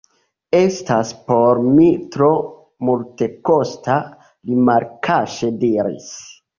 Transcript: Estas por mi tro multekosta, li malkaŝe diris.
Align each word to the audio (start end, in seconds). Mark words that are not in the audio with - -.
Estas 0.59 1.11
por 1.27 1.61
mi 1.67 1.85
tro 2.17 2.31
multekosta, 2.91 4.01
li 4.43 4.63
malkaŝe 4.67 5.57
diris. 5.67 6.15